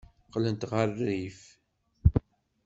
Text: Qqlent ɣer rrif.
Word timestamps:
Qqlent 0.27 0.67
ɣer 0.71 0.87
rrif. 0.99 1.41